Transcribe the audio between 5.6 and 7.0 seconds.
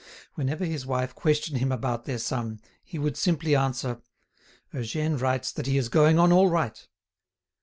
he is going on all right."